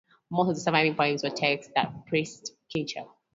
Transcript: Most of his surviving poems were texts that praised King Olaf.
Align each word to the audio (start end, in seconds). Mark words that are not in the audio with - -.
Most 0.31 0.47
of 0.49 0.55
his 0.55 0.63
surviving 0.63 0.95
poems 0.95 1.21
were 1.21 1.29
texts 1.29 1.71
that 1.75 2.07
praised 2.07 2.53
King 2.73 2.87
Olaf. 2.97 3.15